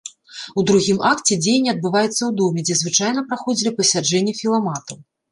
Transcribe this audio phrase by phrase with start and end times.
[0.59, 4.97] У другім акце дзеянне адбываецца ў доме, дзе звычайна праходзілі пасяджэнні філаматаў.